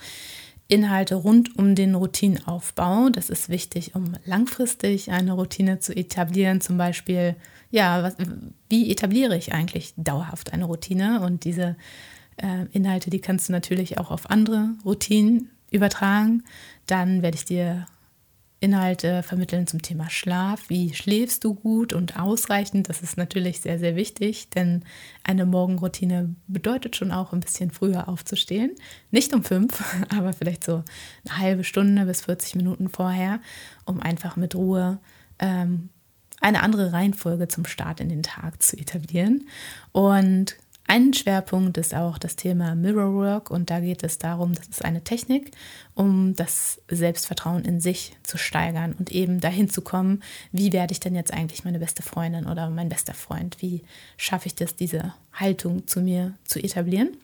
[0.67, 3.09] Inhalte rund um den Routinenaufbau.
[3.09, 6.61] Das ist wichtig, um langfristig eine Routine zu etablieren.
[6.61, 7.35] Zum Beispiel,
[7.69, 8.15] ja, was,
[8.69, 11.21] wie etabliere ich eigentlich dauerhaft eine Routine?
[11.21, 11.75] Und diese
[12.37, 16.43] äh, Inhalte, die kannst du natürlich auch auf andere Routinen übertragen.
[16.87, 17.85] Dann werde ich dir
[18.59, 20.69] Inhalte vermitteln zum Thema Schlaf.
[20.69, 22.89] Wie schläfst du gut und ausreichend?
[22.89, 24.83] Das ist natürlich sehr, sehr wichtig, denn
[25.23, 28.75] eine Morgenroutine bedeutet schon auch ein bisschen früher aufzustehen.
[29.11, 30.83] Nicht um fünf, aber vielleicht so
[31.27, 33.39] eine halbe Stunde bis 40 Minuten vorher,
[33.85, 34.99] um einfach mit Ruhe
[35.39, 35.89] ähm,
[36.41, 39.47] eine andere Reihenfolge zum Start in den Tag zu etablieren.
[39.91, 44.85] Und ein Schwerpunkt ist auch das Thema Mirrorwork und da geht es darum, das ist
[44.85, 45.51] eine Technik,
[45.95, 50.21] um das Selbstvertrauen in sich zu steigern und eben dahin zu kommen,
[50.51, 53.57] wie werde ich denn jetzt eigentlich meine beste Freundin oder mein bester Freund?
[53.61, 53.81] Wie
[54.15, 57.17] schaffe ich das, diese Haltung zu mir zu etablieren?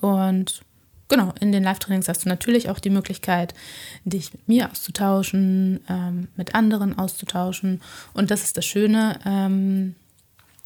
[0.00, 0.62] Und
[1.08, 3.52] genau, in den Live-Trainings hast du natürlich auch die Möglichkeit,
[4.04, 7.82] dich mit mir auszutauschen, ähm, mit anderen auszutauschen.
[8.14, 9.18] Und das ist das Schöne.
[9.26, 9.96] Ähm,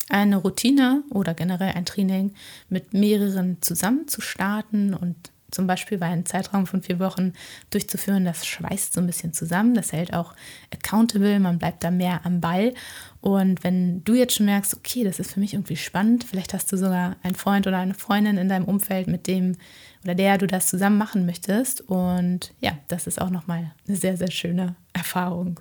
[0.09, 2.35] eine Routine oder generell ein Training
[2.69, 5.17] mit mehreren zusammen zu starten und
[5.55, 7.33] zum Beispiel bei einem Zeitraum von vier Wochen
[7.71, 10.35] durchzuführen, das schweißt so ein bisschen zusammen, das hält auch
[10.73, 12.75] accountable, man bleibt da mehr am Ball.
[13.21, 16.73] Und wenn du jetzt schon merkst, okay, das ist für mich irgendwie spannend, vielleicht hast
[16.73, 19.57] du sogar einen Freund oder eine Freundin in deinem Umfeld, mit dem
[20.03, 21.81] oder der du das zusammen machen möchtest.
[21.83, 25.61] Und ja, das ist auch nochmal eine sehr, sehr schöne Erfahrung.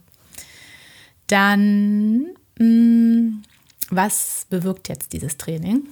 [1.27, 2.27] Dann
[2.60, 3.43] mh, mm,
[3.95, 5.88] was bewirkt jetzt dieses Training?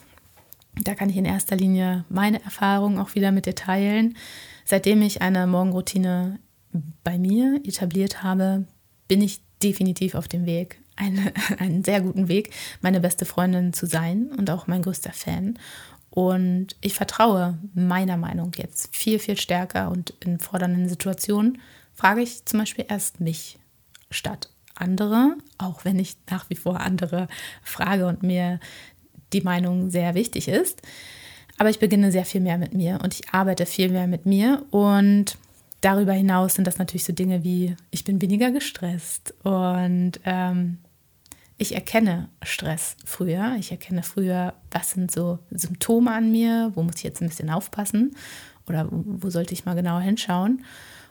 [0.76, 4.18] Da kann ich in erster Linie meine Erfahrungen auch wieder mit dir teilen.
[4.66, 6.40] Seitdem ich eine Morgenroutine
[7.04, 8.66] bei mir etabliert habe,
[9.08, 13.86] bin ich definitiv auf dem Weg, eine, einen sehr guten Weg, meine beste Freundin zu
[13.86, 15.60] sein und auch mein größter Fan.
[16.10, 21.62] Und ich vertraue meiner Meinung jetzt viel, viel stärker und in fordernden Situationen
[21.94, 23.60] frage ich zum Beispiel erst mich
[24.10, 27.28] statt andere, auch wenn ich nach wie vor andere
[27.64, 28.60] frage und mir
[29.34, 30.82] die Meinung sehr wichtig ist.
[31.58, 34.66] Aber ich beginne sehr viel mehr mit mir und ich arbeite viel mehr mit mir
[34.72, 35.38] und
[35.82, 40.78] darüber hinaus sind das natürlich so Dinge wie, ich bin weniger gestresst und ähm,
[41.62, 43.56] ich erkenne Stress früher.
[43.60, 47.52] Ich erkenne früher, was sind so Symptome an mir, wo muss ich jetzt ein bisschen
[47.52, 48.16] aufpassen
[48.68, 50.66] oder wo sollte ich mal genauer hinschauen.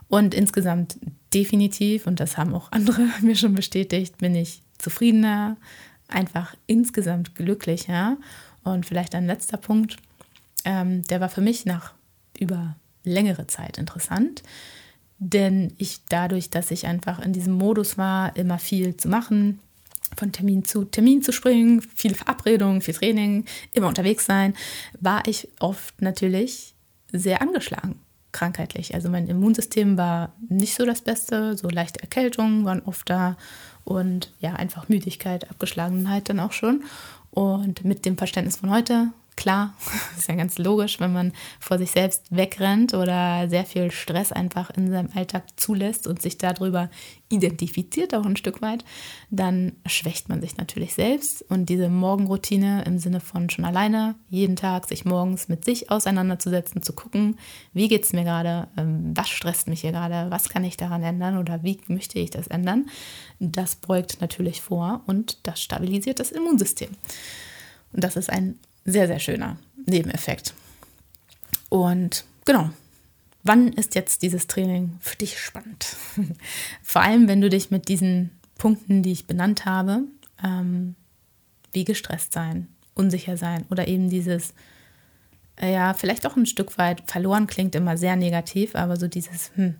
[0.08, 0.98] Und insgesamt
[1.32, 5.56] definitiv, und das haben auch andere mir schon bestätigt, bin ich zufriedener,
[6.08, 8.16] einfach insgesamt glücklicher.
[8.62, 9.96] Und vielleicht ein letzter Punkt,
[10.64, 11.94] ähm, der war für mich nach
[12.38, 14.42] über längere Zeit interessant.
[15.18, 19.60] Denn ich dadurch, dass ich einfach in diesem Modus war, immer viel zu machen,
[20.16, 24.54] von Termin zu Termin zu springen, viele Verabredungen, viel Training, immer unterwegs sein,
[24.98, 26.74] war ich oft natürlich
[27.12, 28.00] sehr angeschlagen,
[28.32, 28.94] krankheitlich.
[28.94, 33.36] Also mein Immunsystem war nicht so das Beste, so leichte Erkältungen waren oft da
[33.84, 36.84] und ja, einfach Müdigkeit, Abgeschlagenheit dann auch schon.
[37.30, 39.74] Und mit dem Verständnis von heute klar,
[40.18, 44.70] ist ja ganz logisch, wenn man vor sich selbst wegrennt oder sehr viel Stress einfach
[44.70, 46.90] in seinem Alltag zulässt und sich darüber
[47.28, 48.84] identifiziert, auch ein Stück weit,
[49.30, 51.42] dann schwächt man sich natürlich selbst.
[51.48, 56.82] Und diese Morgenroutine im Sinne von schon alleine jeden Tag sich morgens mit sich auseinanderzusetzen,
[56.82, 57.38] zu gucken,
[57.72, 61.02] wie geht es mir gerade, ähm, was stresst mich hier gerade, was kann ich daran
[61.02, 62.86] ändern oder wie möchte ich das ändern,
[63.38, 66.90] das beugt natürlich vor und das stabilisiert das Immunsystem.
[67.92, 70.54] Und das ist ein sehr, sehr schöner Nebeneffekt.
[71.68, 72.70] Und genau,
[73.42, 75.96] wann ist jetzt dieses Training für dich spannend?
[76.82, 80.02] Vor allem, wenn du dich mit diesen Punkten, die ich benannt habe,
[80.42, 80.96] ähm,
[81.72, 84.52] wie gestresst sein, unsicher sein oder eben dieses,
[85.56, 89.52] äh, ja, vielleicht auch ein Stück weit verloren klingt immer sehr negativ, aber so dieses,
[89.54, 89.76] hm,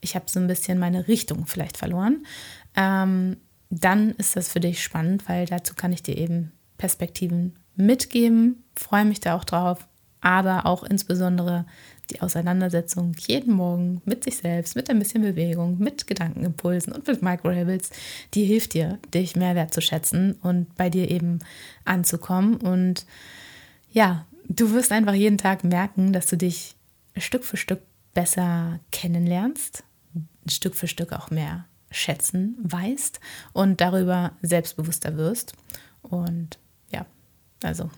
[0.00, 2.26] ich habe so ein bisschen meine Richtung vielleicht verloren,
[2.74, 3.36] ähm,
[3.70, 9.04] dann ist das für dich spannend, weil dazu kann ich dir eben Perspektiven mitgeben, freue
[9.04, 9.86] mich da auch drauf,
[10.20, 11.66] aber auch insbesondere
[12.10, 17.22] die Auseinandersetzung jeden Morgen mit sich selbst, mit ein bisschen Bewegung, mit Gedankenimpulsen und mit
[17.22, 17.90] Microhabits,
[18.34, 21.40] die hilft dir, dich mehr wertzuschätzen und bei dir eben
[21.84, 22.56] anzukommen.
[22.56, 23.06] Und
[23.90, 26.76] ja, du wirst einfach jeden Tag merken, dass du dich
[27.16, 27.80] Stück für Stück
[28.14, 29.84] besser kennenlernst,
[30.48, 33.20] Stück für Stück auch mehr schätzen weißt
[33.52, 35.54] und darüber selbstbewusster wirst.
[36.02, 36.58] Und
[37.62, 37.90] also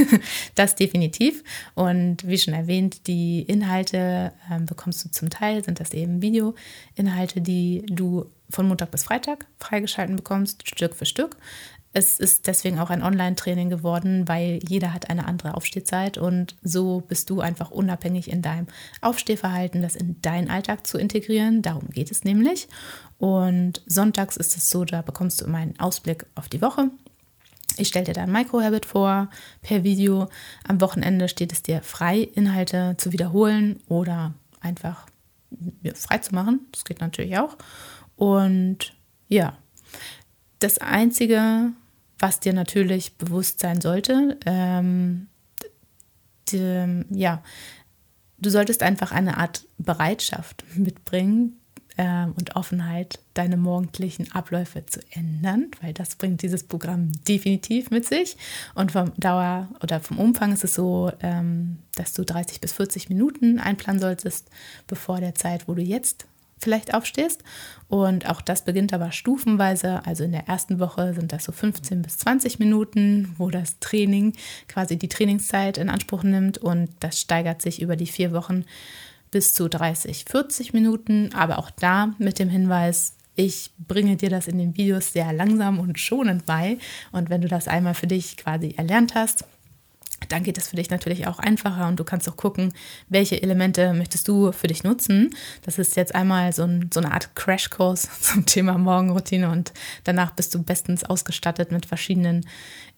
[0.54, 1.42] das definitiv.
[1.74, 7.40] Und wie schon erwähnt, die Inhalte äh, bekommst du zum Teil, sind das eben Videoinhalte,
[7.40, 11.36] die du von Montag bis Freitag freigeschalten bekommst, Stück für Stück.
[11.96, 17.00] Es ist deswegen auch ein Online-Training geworden, weil jeder hat eine andere Aufstehzeit und so
[17.00, 18.66] bist du einfach unabhängig in deinem
[19.00, 21.62] Aufstehverhalten, das in deinen Alltag zu integrieren.
[21.62, 22.66] Darum geht es nämlich.
[23.18, 26.90] Und sonntags ist es so, da bekommst du immer einen Ausblick auf die Woche
[27.76, 29.28] ich stelle dir dein Microhabit vor
[29.62, 30.28] per Video.
[30.66, 35.06] Am Wochenende steht es dir frei, Inhalte zu wiederholen oder einfach
[35.94, 36.60] frei zu machen.
[36.72, 37.56] Das geht natürlich auch.
[38.16, 38.94] Und
[39.28, 39.56] ja,
[40.58, 41.72] das Einzige,
[42.18, 45.28] was dir natürlich bewusst sein sollte, ähm,
[46.48, 47.42] die, ja,
[48.38, 51.60] du solltest einfach eine Art Bereitschaft mitbringen,
[51.96, 58.04] äh, und Offenheit, deine morgendlichen Abläufe zu ändern, weil das bringt dieses Programm definitiv mit
[58.04, 58.36] sich.
[58.74, 63.08] Und vom Dauer oder vom Umfang ist es so, ähm, dass du 30 bis 40
[63.08, 64.48] Minuten einplanen solltest,
[64.86, 66.26] bevor der Zeit, wo du jetzt
[66.58, 67.44] vielleicht aufstehst.
[67.88, 70.04] Und auch das beginnt aber stufenweise.
[70.06, 74.32] Also in der ersten Woche sind das so 15 bis 20 Minuten, wo das Training
[74.66, 76.58] quasi die Trainingszeit in Anspruch nimmt.
[76.58, 78.64] Und das steigert sich über die vier Wochen
[79.34, 84.46] bis zu 30, 40 Minuten, aber auch da mit dem Hinweis, ich bringe dir das
[84.46, 86.78] in den Videos sehr langsam und schonend bei.
[87.10, 89.44] Und wenn du das einmal für dich quasi erlernt hast,
[90.28, 92.72] dann geht es für dich natürlich auch einfacher und du kannst auch gucken,
[93.08, 95.34] welche Elemente möchtest du für dich nutzen.
[95.62, 99.72] Das ist jetzt einmal so, ein, so eine Art Crashkurs zum Thema Morgenroutine und
[100.04, 102.46] danach bist du bestens ausgestattet mit verschiedenen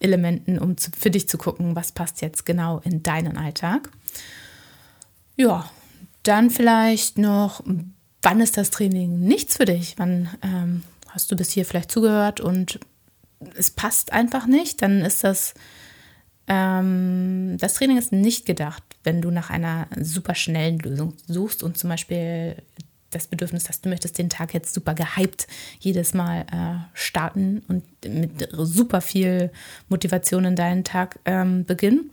[0.01, 3.89] Elementen, um zu, für dich zu gucken, was passt jetzt genau in deinen Alltag.
[5.37, 5.71] Ja,
[6.27, 7.63] dann vielleicht noch,
[8.23, 9.95] wann ist das Training nichts für dich?
[9.99, 12.81] Wann ähm, hast du bis hier vielleicht zugehört und
[13.57, 14.83] es passt einfach nicht?
[14.83, 15.55] Dann ist das,
[16.49, 21.79] ähm, das Training ist nicht gedacht, wenn du nach einer super schnellen Lösung suchst und
[21.79, 22.57] zum Beispiel
[23.11, 25.47] das Bedürfnis hast, du möchtest den Tag jetzt super gehypt
[25.79, 29.51] jedes Mal äh, starten und mit super viel
[29.89, 32.11] Motivation in deinen Tag ähm, beginnen,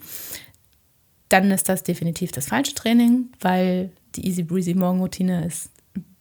[1.29, 5.71] dann ist das definitiv das falsche Training, weil die Easy Breezy Morgenroutine ist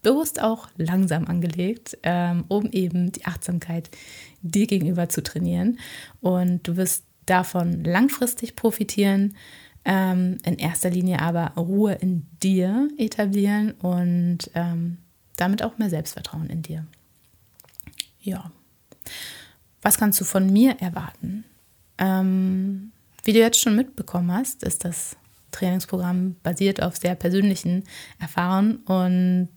[0.02, 3.90] bewusst auch langsam angelegt, ähm, um eben die Achtsamkeit
[4.42, 5.78] dir gegenüber zu trainieren.
[6.20, 9.36] Und du wirst davon langfristig profitieren,
[9.84, 14.98] ähm, in erster Linie aber Ruhe in dir etablieren und ähm,
[15.36, 16.86] damit auch mehr Selbstvertrauen in dir.
[18.20, 18.50] Ja.
[19.80, 21.44] Was kannst du von mir erwarten?
[23.24, 25.16] Wie du jetzt schon mitbekommen hast, ist das
[25.52, 27.84] Trainingsprogramm basiert auf sehr persönlichen
[28.18, 28.76] Erfahrungen.
[28.78, 29.50] Und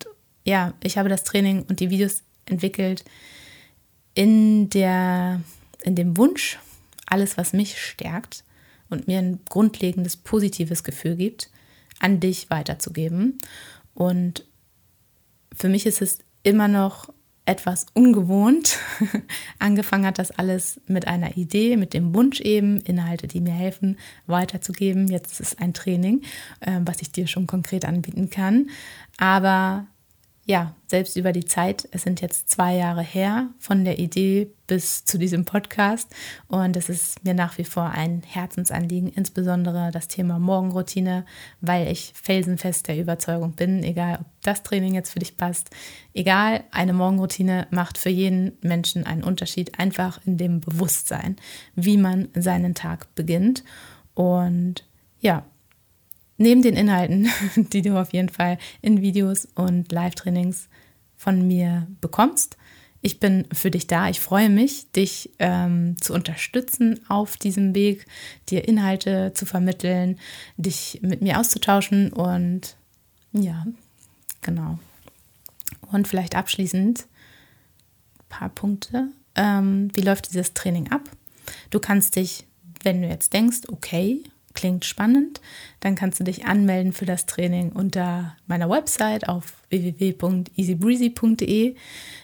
[0.44, 3.04] ja, ich habe das Training und die Videos entwickelt
[4.14, 5.40] in, der,
[5.82, 6.58] in dem Wunsch,
[7.06, 8.44] alles, was mich stärkt
[8.88, 11.50] und mir ein grundlegendes positives Gefühl gibt,
[11.98, 13.38] an dich weiterzugeben.
[13.94, 14.44] Und
[15.54, 17.12] für mich ist es immer noch
[17.46, 18.78] etwas ungewohnt.
[19.58, 23.98] Angefangen hat das alles mit einer Idee, mit dem Wunsch eben, Inhalte, die mir helfen,
[24.26, 25.06] weiterzugeben.
[25.08, 26.22] Jetzt ist ein Training,
[26.60, 28.68] äh, was ich dir schon konkret anbieten kann.
[29.16, 29.86] Aber
[30.46, 35.04] ja, selbst über die Zeit, es sind jetzt zwei Jahre her von der Idee bis
[35.04, 36.14] zu diesem Podcast.
[36.46, 41.26] Und es ist mir nach wie vor ein Herzensanliegen, insbesondere das Thema Morgenroutine,
[41.60, 45.70] weil ich felsenfest der Überzeugung bin, egal ob das Training jetzt für dich passt,
[46.14, 51.34] egal, eine Morgenroutine macht für jeden Menschen einen Unterschied, einfach in dem Bewusstsein,
[51.74, 53.64] wie man seinen Tag beginnt.
[54.14, 54.84] Und
[55.18, 55.44] ja,
[56.38, 60.68] neben den Inhalten, die du auf jeden Fall in Videos und Live-Trainings
[61.16, 62.56] von mir bekommst.
[63.02, 64.08] Ich bin für dich da.
[64.08, 68.06] Ich freue mich, dich ähm, zu unterstützen auf diesem Weg,
[68.48, 70.18] dir Inhalte zu vermitteln,
[70.56, 72.76] dich mit mir auszutauschen und
[73.32, 73.64] ja,
[74.42, 74.78] genau.
[75.92, 77.06] Und vielleicht abschließend
[78.18, 79.08] ein paar Punkte.
[79.36, 81.02] Ähm, wie läuft dieses Training ab?
[81.70, 82.46] Du kannst dich,
[82.82, 85.40] wenn du jetzt denkst, okay, klingt spannend,
[85.86, 91.76] dann kannst du dich anmelden für das Training unter meiner Website auf www.easybreezy.de.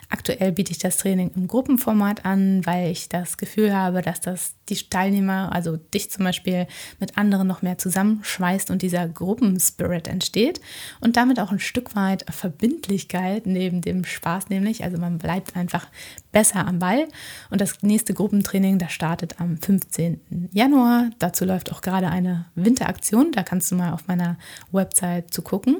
[0.08, 4.52] Aktuell biete ich das Training im Gruppenformat an, weil ich das Gefühl habe, dass das
[4.68, 6.66] die Teilnehmer, also dich zum Beispiel,
[7.00, 10.60] mit anderen noch mehr zusammenschweißt und dieser Gruppenspirit entsteht
[11.00, 14.84] und damit auch ein Stück weit Verbindlichkeit neben dem Spaß nämlich.
[14.84, 15.86] Also man bleibt einfach
[16.30, 17.08] besser am Ball.
[17.48, 20.50] Und das nächste Gruppentraining, das startet am 15.
[20.52, 21.08] Januar.
[21.20, 23.32] Dazu läuft auch gerade eine Winteraktion.
[23.32, 24.38] Da kannst du mal auf meiner
[24.70, 25.76] Website zu gucken.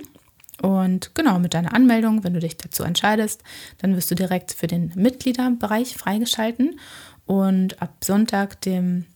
[0.61, 3.43] Und genau, mit deiner Anmeldung, wenn du dich dazu entscheidest,
[3.79, 6.79] dann wirst du direkt für den Mitgliederbereich freigeschalten.
[7.25, 9.07] Und ab Sonntag, dem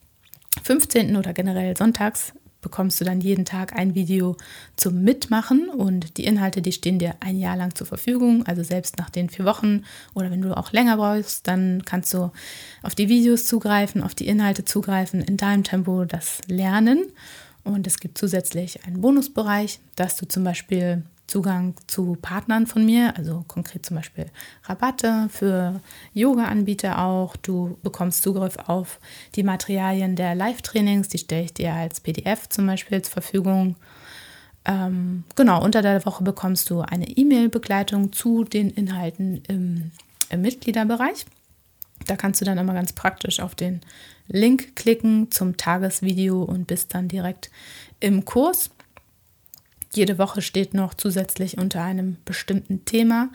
[0.62, 1.16] 15.
[1.16, 4.38] oder generell sonntags, bekommst du dann jeden Tag ein Video
[4.76, 8.46] zum Mitmachen und die Inhalte, die stehen dir ein Jahr lang zur Verfügung.
[8.46, 12.32] Also selbst nach den vier Wochen oder wenn du auch länger brauchst, dann kannst du
[12.82, 17.04] auf die Videos zugreifen, auf die Inhalte zugreifen, in deinem Tempo das lernen.
[17.66, 23.16] Und es gibt zusätzlich einen Bonusbereich, dass du zum Beispiel Zugang zu Partnern von mir,
[23.16, 24.26] also konkret zum Beispiel
[24.62, 25.80] Rabatte für
[26.14, 27.34] Yoga-Anbieter auch.
[27.34, 29.00] Du bekommst Zugriff auf
[29.34, 33.74] die Materialien der Live-Trainings, die stelle ich dir als PDF zum Beispiel zur Verfügung.
[34.64, 39.90] Ähm, genau, unter der Woche bekommst du eine E-Mail-Begleitung zu den Inhalten im,
[40.30, 41.26] im Mitgliederbereich.
[42.06, 43.80] Da kannst du dann immer ganz praktisch auf den
[44.28, 47.50] Link klicken zum Tagesvideo und bist dann direkt
[48.00, 48.70] im Kurs.
[49.92, 53.30] Jede Woche steht noch zusätzlich unter einem bestimmten Thema,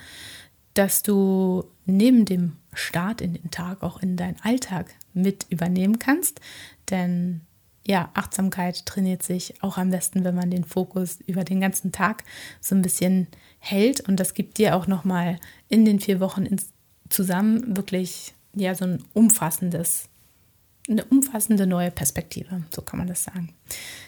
[0.73, 6.39] dass du neben dem Start in den Tag auch in deinen Alltag mit übernehmen kannst.
[6.89, 7.41] Denn
[7.85, 12.23] ja, Achtsamkeit trainiert sich auch am besten, wenn man den Fokus über den ganzen Tag
[12.59, 13.27] so ein bisschen
[13.59, 14.07] hält.
[14.07, 16.47] Und das gibt dir auch nochmal in den vier Wochen
[17.09, 20.09] zusammen wirklich ja so ein umfassendes
[20.89, 23.53] eine umfassende neue Perspektive, so kann man das sagen.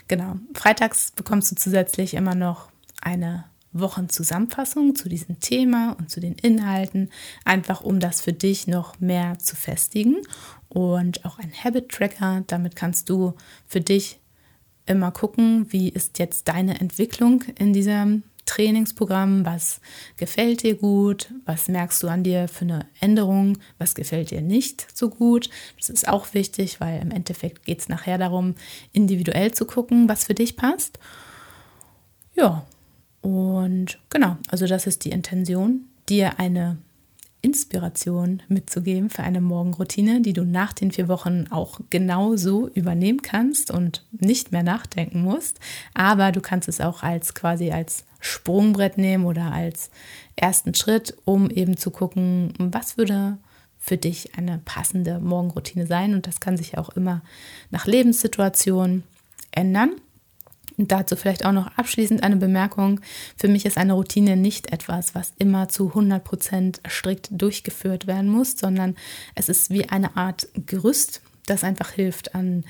[0.08, 0.38] Genau.
[0.54, 2.70] Freitags bekommst du zusätzlich immer noch
[3.02, 7.10] eine Wochenzusammenfassung zu diesem Thema und zu den Inhalten,
[7.44, 10.18] einfach um das für dich noch mehr zu festigen
[10.70, 12.44] und auch ein Habit Tracker.
[12.48, 13.34] Damit kannst du
[13.66, 14.20] für dich
[14.86, 19.80] immer gucken, wie ist jetzt deine Entwicklung in diesem Trainingsprogramm, was
[20.18, 24.88] gefällt dir gut, was merkst du an dir für eine Änderung, was gefällt dir nicht
[24.96, 25.50] so gut.
[25.78, 28.56] Das ist auch wichtig, weil im Endeffekt geht es nachher darum,
[28.92, 31.00] individuell zu gucken, was für dich passt.
[32.36, 32.66] Ja,
[33.22, 36.78] und genau, also das ist die Intention, dir eine
[37.44, 43.70] Inspiration mitzugeben für eine Morgenroutine, die du nach den vier Wochen auch genauso übernehmen kannst
[43.70, 45.60] und nicht mehr nachdenken musst.
[45.94, 49.92] Aber du kannst es auch als quasi als Sprungbrett nehmen oder als
[50.38, 53.38] ersten Schritt, um eben zu gucken, was würde
[53.78, 56.14] für dich eine passende Morgenroutine sein.
[56.14, 57.22] Und das kann sich auch immer
[57.72, 59.04] nach Lebenssituation
[59.52, 59.92] ändern.
[60.78, 63.00] Und dazu vielleicht auch noch abschließend eine Bemerkung.
[63.38, 68.30] Für mich ist eine Routine nicht etwas, was immer zu 100 Prozent strikt durchgeführt werden
[68.30, 68.96] muss, sondern
[69.36, 72.64] es ist wie eine Art Gerüst, das einfach hilft, an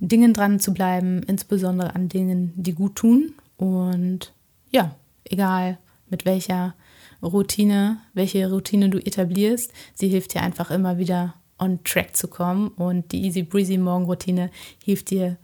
[0.00, 3.34] Dingen dran zu bleiben, insbesondere an Dingen, die gut tun.
[3.56, 4.32] Und
[4.70, 4.94] ja,
[5.24, 5.78] egal
[6.10, 6.74] mit welcher
[7.22, 12.68] Routine, welche Routine du etablierst, sie hilft dir einfach immer wieder on track zu kommen.
[12.68, 14.50] Und die Easy Breezy Morgenroutine
[14.84, 15.38] hilft dir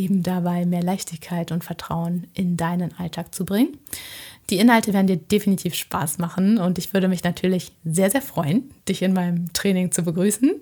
[0.00, 3.78] eben dabei, mehr Leichtigkeit und Vertrauen in deinen Alltag zu bringen.
[4.48, 8.70] Die Inhalte werden dir definitiv Spaß machen und ich würde mich natürlich sehr, sehr freuen,
[8.88, 10.52] dich in meinem Training zu begrüßen.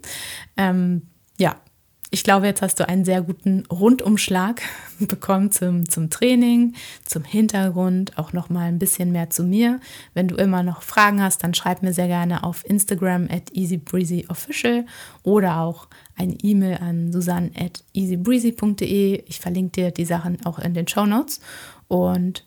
[0.57, 1.03] Ähm,
[1.39, 1.57] ja,
[2.11, 4.63] ich glaube, jetzt hast du einen sehr guten Rundumschlag
[4.99, 9.81] bekommen zum, zum Training, zum Hintergrund, auch noch mal ein bisschen mehr zu mir.
[10.15, 14.87] Wenn du immer noch Fragen hast, dann schreib mir sehr gerne auf Instagram at easybreezyofficial
[15.23, 19.25] oder auch eine E-Mail an susanne at easybreezy.de.
[19.27, 21.41] Ich verlinke dir die Sachen auch in den Show Notes.
[21.89, 22.45] Und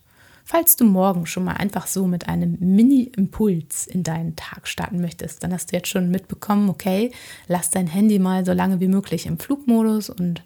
[0.51, 5.41] Falls du morgen schon mal einfach so mit einem Mini-Impuls in deinen Tag starten möchtest,
[5.41, 7.13] dann hast du jetzt schon mitbekommen, okay,
[7.47, 10.43] lass dein Handy mal so lange wie möglich im Flugmodus und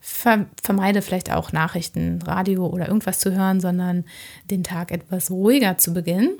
[0.00, 4.04] vermeide vielleicht auch Nachrichten, Radio oder irgendwas zu hören, sondern
[4.48, 6.38] den Tag etwas ruhiger zu beginnen.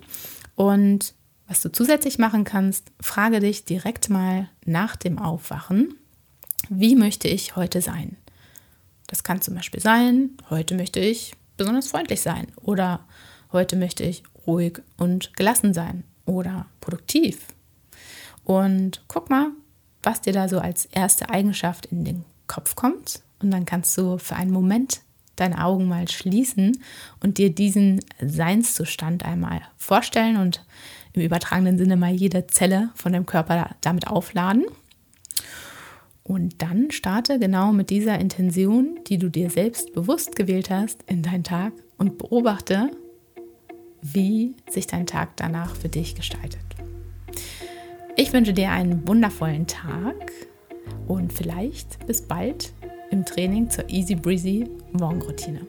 [0.54, 1.14] Und
[1.48, 5.96] was du zusätzlich machen kannst, frage dich direkt mal nach dem Aufwachen,
[6.68, 8.16] wie möchte ich heute sein?
[9.08, 13.00] Das kann zum Beispiel sein, heute möchte ich besonders freundlich sein oder
[13.52, 17.48] heute möchte ich ruhig und gelassen sein oder produktiv.
[18.44, 19.48] Und guck mal,
[20.02, 24.16] was dir da so als erste Eigenschaft in den Kopf kommt und dann kannst du
[24.16, 25.02] für einen Moment
[25.36, 26.82] deine Augen mal schließen
[27.22, 30.64] und dir diesen Seinszustand einmal vorstellen und
[31.12, 34.64] im übertragenen Sinne mal jede Zelle von dem Körper damit aufladen.
[36.30, 41.24] Und dann starte genau mit dieser Intention, die du dir selbst bewusst gewählt hast, in
[41.24, 42.92] deinen Tag und beobachte,
[44.00, 46.60] wie sich dein Tag danach für dich gestaltet.
[48.14, 50.30] Ich wünsche dir einen wundervollen Tag
[51.08, 52.74] und vielleicht bis bald
[53.10, 55.66] im Training zur Easy Breezy Morgenroutine.